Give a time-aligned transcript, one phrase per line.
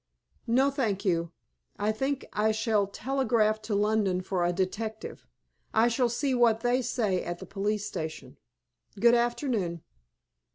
[0.47, 1.31] "No, thank you.
[1.77, 5.27] I think I shall telegraph to London for a detective.
[5.75, 8.37] I shall see what they say at the police station.
[8.99, 9.83] Good afternoon."